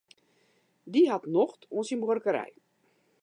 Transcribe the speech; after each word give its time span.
Dy 0.93 1.03
hat 1.13 1.25
nocht 1.35 1.61
oan 1.75 1.85
syn 1.87 2.01
buorkerij. 2.03 2.51